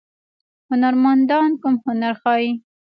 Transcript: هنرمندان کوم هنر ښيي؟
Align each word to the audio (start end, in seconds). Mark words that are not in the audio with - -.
هنرمندان 0.69 1.49
کوم 1.61 1.75
هنر 1.85 2.13
ښيي؟ 2.21 2.49